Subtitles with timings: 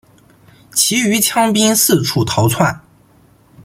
[0.73, 2.81] 其余羌兵四处逃窜。